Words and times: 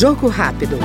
Jogo 0.00 0.28
rápido. 0.28 0.78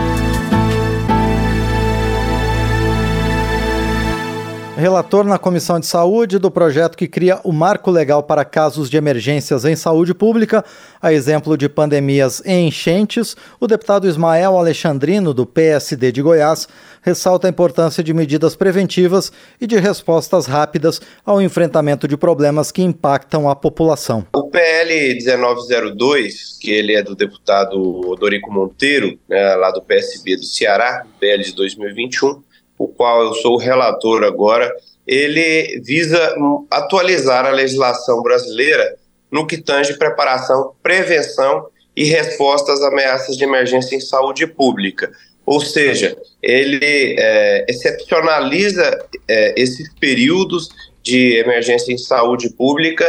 Relator 4.75 5.23
na 5.23 5.39
Comissão 5.39 5.79
de 5.79 5.85
Saúde 5.85 6.37
do 6.37 6.51
projeto 6.51 6.97
que 6.97 7.07
cria 7.07 7.39
o 7.45 7.53
marco 7.53 7.89
legal 7.89 8.21
para 8.21 8.43
casos 8.43 8.89
de 8.89 8.97
emergências 8.97 9.63
em 9.63 9.73
saúde 9.73 10.13
pública, 10.13 10.65
a 11.01 11.13
exemplo 11.13 11.57
de 11.57 11.69
pandemias 11.69 12.41
e 12.45 12.51
enchentes, 12.51 13.37
o 13.57 13.67
deputado 13.67 14.05
Ismael 14.05 14.57
Alexandrino, 14.57 15.33
do 15.33 15.45
PSD 15.45 16.11
de 16.11 16.21
Goiás, 16.21 16.67
ressalta 17.01 17.47
a 17.47 17.49
importância 17.49 18.03
de 18.03 18.13
medidas 18.13 18.53
preventivas 18.53 19.31
e 19.61 19.65
de 19.65 19.77
respostas 19.77 20.45
rápidas 20.45 20.99
ao 21.25 21.41
enfrentamento 21.41 22.05
de 22.05 22.17
problemas 22.17 22.69
que 22.69 22.83
impactam 22.83 23.49
a 23.49 23.55
população. 23.55 24.25
O 24.35 24.44
PL 24.55 25.15
1902, 25.15 26.57
que 26.61 26.71
ele 26.71 26.95
é 26.95 27.03
do 27.03 27.13
deputado 27.13 27.77
Odorico 28.07 28.49
Monteiro, 28.49 29.19
né, 29.27 29.53
lá 29.55 29.69
do 29.69 29.81
PSB 29.81 30.37
do 30.37 30.45
Ceará, 30.45 31.05
PL 31.19 31.43
de 31.43 31.53
2021, 31.53 32.41
o 32.77 32.87
qual 32.87 33.23
eu 33.23 33.33
sou 33.33 33.55
o 33.55 33.59
relator 33.59 34.23
agora, 34.23 34.73
ele 35.05 35.81
visa 35.83 36.33
atualizar 36.71 37.45
a 37.45 37.51
legislação 37.51 38.23
brasileira 38.23 38.95
no 39.29 39.45
que 39.45 39.57
tange 39.57 39.97
preparação, 39.97 40.71
prevenção 40.81 41.67
e 41.93 42.05
resposta 42.05 42.71
às 42.71 42.81
ameaças 42.81 43.35
de 43.35 43.43
emergência 43.43 43.93
em 43.97 43.99
saúde 43.99 44.47
pública. 44.47 45.11
Ou 45.45 45.59
seja, 45.59 46.17
ele 46.41 47.17
é, 47.19 47.65
excepcionaliza 47.67 49.05
é, 49.27 49.53
esses 49.61 49.93
períodos 49.95 50.69
de 51.03 51.35
emergência 51.39 51.91
em 51.91 51.97
saúde 51.97 52.49
pública 52.51 53.05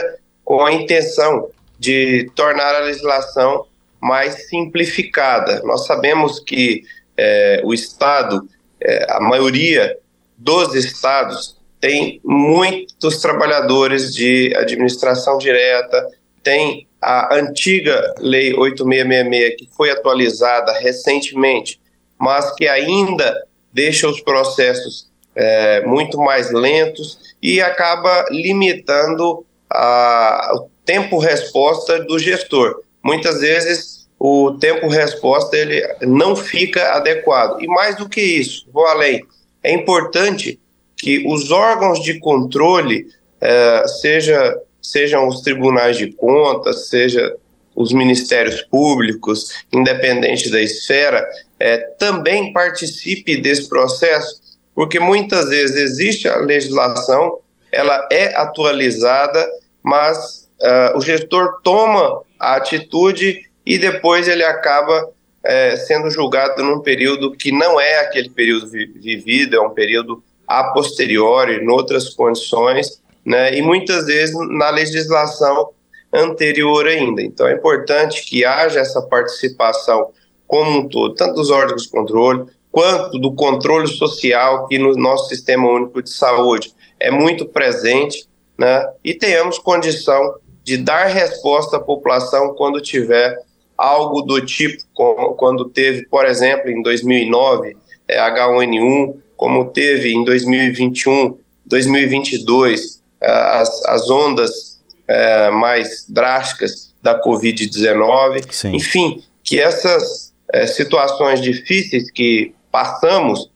com 0.47 0.65
a 0.65 0.73
intenção 0.73 1.51
de 1.77 2.31
tornar 2.35 2.75
a 2.77 2.85
legislação 2.85 3.67
mais 4.01 4.49
simplificada. 4.49 5.61
Nós 5.65 5.85
sabemos 5.87 6.39
que 6.39 6.85
é, 7.17 7.61
o 7.65 7.75
Estado 7.75 8.49
é, 8.81 9.07
a 9.11 9.21
maioria 9.21 9.99
dos 10.39 10.75
estados 10.75 11.57
tem 11.81 12.21
muitos 12.25 13.21
trabalhadores 13.21 14.15
de 14.15 14.55
administração 14.57 15.39
direta, 15.39 16.07
tem 16.43 16.87
a 17.01 17.35
antiga 17.35 18.15
Lei 18.19 18.55
8666, 18.55 19.57
que 19.57 19.69
foi 19.77 19.91
atualizada 19.91 20.73
recentemente, 20.79 21.81
mas 22.19 22.55
que 22.55 22.67
ainda 22.69 23.45
deixa 23.73 24.09
os 24.09 24.21
processos 24.21 25.11
é, 25.35 25.85
muito 25.85 26.19
mais 26.19 26.51
lentos 26.51 27.35
e 27.43 27.61
acaba 27.61 28.25
limitando 28.31 29.46
a, 29.71 30.53
o 30.55 30.69
tempo-resposta 30.85 32.05
do 32.05 32.19
gestor. 32.19 32.83
Muitas 33.03 33.41
vezes 33.41 34.07
o 34.19 34.53
tempo-resposta 34.53 35.57
ele 35.57 35.83
não 36.03 36.35
fica 36.35 36.95
adequado. 36.95 37.63
E 37.63 37.67
mais 37.67 37.97
do 37.97 38.09
que 38.09 38.21
isso, 38.21 38.67
vou 38.73 38.87
além, 38.87 39.23
é 39.63 39.73
importante 39.73 40.59
que 40.97 41.25
os 41.29 41.51
órgãos 41.51 42.03
de 42.03 42.19
controle, 42.19 43.07
eh, 43.41 43.85
seja, 44.01 44.59
sejam 44.81 45.29
os 45.29 45.43
tribunais 45.43 45.99
de 45.99 46.13
contas, 46.13 46.89
seja 46.89 47.37
os 47.75 47.93
ministérios 47.93 48.63
públicos, 48.63 49.51
independente 49.71 50.51
da 50.51 50.61
esfera, 50.63 51.29
eh, 51.61 51.77
também 51.99 52.53
participe 52.53 53.37
desse 53.37 53.69
processo, 53.69 54.41
porque 54.75 54.99
muitas 54.99 55.51
vezes 55.51 55.77
existe 55.77 56.27
a 56.27 56.39
legislação, 56.39 57.39
ela 57.77 58.09
é 58.11 58.35
atualizada, 58.37 59.47
mas 59.83 60.49
uh, 60.61 60.97
o 60.97 61.01
gestor 61.01 61.61
toma 61.63 62.23
a 62.41 62.57
atitude 62.57 63.43
e 63.65 63.79
depois 63.79 64.29
ele 64.29 64.45
acaba 64.45 65.09
é, 65.47 65.77
sendo 65.77 66.11
julgado 66.11 66.63
num 66.63 66.81
período 66.81 67.33
que 67.33 67.53
não 67.53 67.81
é 67.81 68.01
aquele 68.01 68.29
período 68.31 68.69
vi 68.69 68.87
vivido, 68.87 69.57
é 69.57 69.61
um 69.61 69.71
período 69.71 70.23
a 70.47 70.65
posteriori, 70.73 71.63
em 71.63 71.69
outras 71.69 72.15
condições, 72.15 73.01
né, 73.25 73.57
e 73.57 73.63
muitas 73.63 74.07
vezes 74.07 74.35
na 74.51 74.71
legislação 74.71 75.71
anterior 76.13 76.87
ainda. 76.87 77.23
Então 77.23 77.47
é 77.47 77.55
importante 77.55 78.25
que 78.25 78.45
haja 78.45 78.81
essa 78.81 79.03
participação 79.03 80.11
como 80.47 80.79
um 80.79 80.89
todo, 80.89 81.15
tanto 81.15 81.35
dos 81.35 81.51
órgãos 81.51 81.83
de 81.83 81.91
controle, 81.91 82.47
quanto 82.71 83.19
do 83.19 83.35
controle 83.35 83.89
social, 83.89 84.67
que 84.67 84.79
no 84.79 84.93
nosso 84.95 85.29
Sistema 85.29 85.69
Único 85.69 86.03
de 86.03 86.11
Saúde 86.11 86.73
é 87.07 87.11
muito 87.11 87.47
presente, 87.47 88.27
né, 88.59 88.85
e 89.05 89.15
tenhamos 89.15 89.59
condição 89.59 90.35
de 90.65 90.77
dar 90.77 91.07
resposta 91.07 91.77
à 91.77 91.81
população 91.81 92.53
quando 92.55 92.81
tiver 92.81 93.39
algo 93.79 94.23
do 94.23 94.45
tipo 94.45 94.83
como, 94.93 95.35
quando 95.35 95.67
teve, 95.67 96.07
por 96.07 96.25
exemplo, 96.25 96.69
em 96.69 96.83
2009, 96.83 97.77
é, 98.09 98.19
H1N1, 98.19 99.15
como 99.37 99.67
teve 99.67 100.13
em 100.13 100.25
2021, 100.25 101.39
2022, 101.65 103.01
é, 103.21 103.31
as, 103.31 103.85
as 103.85 104.11
ondas 104.11 104.81
é, 105.07 105.51
mais 105.51 106.07
drásticas 106.09 106.93
da 107.01 107.21
Covid-19. 107.23 108.73
Enfim, 108.75 109.23
que 109.45 109.61
essas 109.61 110.35
é, 110.53 110.67
situações 110.67 111.41
difíceis 111.41 112.11
que 112.11 112.53
passamos, 112.73 113.49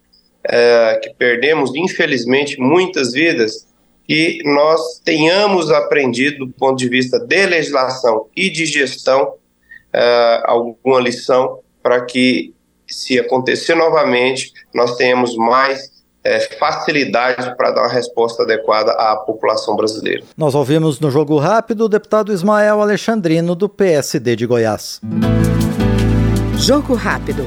é, 0.44 1.00
que 1.02 1.10
perdemos, 1.14 1.74
infelizmente, 1.74 2.58
muitas 2.60 3.12
vidas, 3.12 3.66
que 4.06 4.42
nós 4.44 5.00
tenhamos 5.04 5.70
aprendido 5.70 6.46
do 6.46 6.52
ponto 6.52 6.78
de 6.78 6.88
vista 6.88 7.18
de 7.18 7.46
legislação 7.46 8.26
e 8.34 8.50
de 8.50 8.66
gestão 8.66 9.34
uh, 9.94 10.42
alguma 10.44 11.00
lição 11.00 11.60
para 11.82 12.04
que, 12.04 12.52
se 12.88 13.20
acontecer 13.20 13.76
novamente, 13.76 14.52
nós 14.74 14.96
tenhamos 14.96 15.36
mais 15.36 16.00
é, 16.24 16.40
facilidade 16.58 17.56
para 17.56 17.70
dar 17.70 17.82
uma 17.82 17.92
resposta 17.92 18.42
adequada 18.42 18.92
à 18.92 19.16
população 19.16 19.76
brasileira. 19.76 20.24
Nós 20.36 20.54
ouvimos 20.54 21.00
no 21.00 21.10
Jogo 21.10 21.38
Rápido 21.38 21.84
o 21.84 21.88
deputado 21.88 22.32
Ismael 22.32 22.80
Alexandrino, 22.80 23.54
do 23.54 23.68
PSD 23.68 24.36
de 24.36 24.46
Goiás. 24.46 25.00
Jogo 26.58 26.94
Rápido. 26.94 27.44